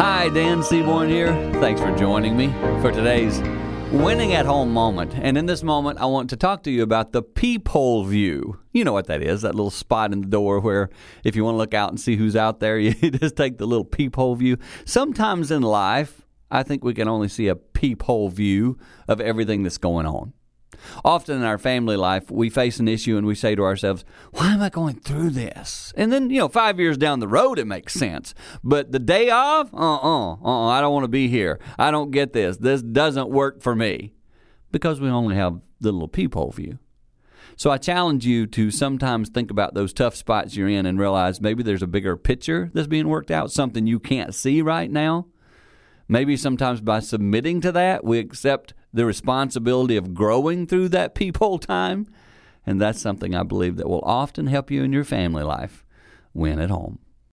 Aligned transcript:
Hi, 0.00 0.30
Dan 0.30 0.62
Seaborn 0.62 1.10
here. 1.10 1.34
Thanks 1.60 1.78
for 1.78 1.94
joining 1.94 2.34
me 2.34 2.48
for 2.80 2.90
today's 2.90 3.38
winning 3.92 4.32
at 4.32 4.46
home 4.46 4.72
moment. 4.72 5.14
And 5.14 5.36
in 5.36 5.44
this 5.44 5.62
moment, 5.62 5.98
I 5.98 6.06
want 6.06 6.30
to 6.30 6.38
talk 6.38 6.62
to 6.62 6.70
you 6.70 6.82
about 6.82 7.12
the 7.12 7.22
peephole 7.22 8.04
view. 8.04 8.58
You 8.72 8.82
know 8.84 8.94
what 8.94 9.08
that 9.08 9.22
is 9.22 9.42
that 9.42 9.54
little 9.54 9.70
spot 9.70 10.14
in 10.14 10.22
the 10.22 10.26
door 10.26 10.58
where 10.58 10.88
if 11.22 11.36
you 11.36 11.44
want 11.44 11.56
to 11.56 11.58
look 11.58 11.74
out 11.74 11.90
and 11.90 12.00
see 12.00 12.16
who's 12.16 12.34
out 12.34 12.60
there, 12.60 12.78
you 12.78 12.94
just 12.94 13.36
take 13.36 13.58
the 13.58 13.66
little 13.66 13.84
peephole 13.84 14.36
view. 14.36 14.56
Sometimes 14.86 15.50
in 15.50 15.60
life, 15.60 16.22
I 16.50 16.62
think 16.62 16.82
we 16.82 16.94
can 16.94 17.06
only 17.06 17.28
see 17.28 17.48
a 17.48 17.54
peephole 17.54 18.30
view 18.30 18.78
of 19.06 19.20
everything 19.20 19.64
that's 19.64 19.76
going 19.76 20.06
on. 20.06 20.32
Often 21.04 21.36
in 21.36 21.42
our 21.44 21.58
family 21.58 21.96
life, 21.96 22.30
we 22.30 22.50
face 22.50 22.78
an 22.78 22.88
issue 22.88 23.16
and 23.16 23.26
we 23.26 23.34
say 23.34 23.54
to 23.54 23.62
ourselves, 23.62 24.04
Why 24.32 24.52
am 24.52 24.62
I 24.62 24.70
going 24.70 25.00
through 25.00 25.30
this? 25.30 25.92
And 25.96 26.12
then, 26.12 26.30
you 26.30 26.38
know, 26.38 26.48
five 26.48 26.78
years 26.78 26.96
down 26.96 27.20
the 27.20 27.28
road, 27.28 27.58
it 27.58 27.66
makes 27.66 27.94
sense. 27.94 28.34
But 28.62 28.92
the 28.92 28.98
day 28.98 29.30
of, 29.30 29.72
uh 29.74 29.96
uh-uh, 29.96 30.36
uh, 30.42 30.66
I 30.68 30.80
don't 30.80 30.92
want 30.92 31.04
to 31.04 31.08
be 31.08 31.28
here. 31.28 31.58
I 31.78 31.90
don't 31.90 32.10
get 32.10 32.32
this. 32.32 32.56
This 32.56 32.82
doesn't 32.82 33.30
work 33.30 33.62
for 33.62 33.74
me. 33.74 34.14
Because 34.72 35.00
we 35.00 35.08
only 35.08 35.34
have 35.34 35.60
the 35.80 35.90
little 35.90 36.08
peephole 36.08 36.52
view. 36.52 36.78
So 37.56 37.70
I 37.70 37.76
challenge 37.76 38.24
you 38.24 38.46
to 38.46 38.70
sometimes 38.70 39.28
think 39.28 39.50
about 39.50 39.74
those 39.74 39.92
tough 39.92 40.14
spots 40.14 40.56
you're 40.56 40.68
in 40.68 40.86
and 40.86 40.98
realize 40.98 41.40
maybe 41.40 41.62
there's 41.62 41.82
a 41.82 41.86
bigger 41.86 42.16
picture 42.16 42.70
that's 42.72 42.86
being 42.86 43.08
worked 43.08 43.30
out, 43.30 43.52
something 43.52 43.86
you 43.86 43.98
can't 43.98 44.34
see 44.34 44.62
right 44.62 44.90
now. 44.90 45.26
Maybe 46.10 46.36
sometimes 46.36 46.80
by 46.80 46.98
submitting 46.98 47.60
to 47.60 47.70
that, 47.70 48.02
we 48.02 48.18
accept 48.18 48.74
the 48.92 49.06
responsibility 49.06 49.96
of 49.96 50.12
growing 50.12 50.66
through 50.66 50.88
that 50.88 51.14
peephole 51.14 51.60
time. 51.60 52.08
And 52.66 52.80
that's 52.80 53.00
something 53.00 53.32
I 53.32 53.44
believe 53.44 53.76
that 53.76 53.88
will 53.88 54.02
often 54.02 54.48
help 54.48 54.72
you 54.72 54.82
in 54.82 54.92
your 54.92 55.04
family 55.04 55.44
life 55.44 55.84
when 56.32 56.58
at 56.58 56.68
home. 56.68 56.98